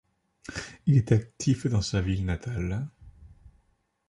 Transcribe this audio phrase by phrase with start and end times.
[0.87, 2.89] Il est actif dans sa ville natale.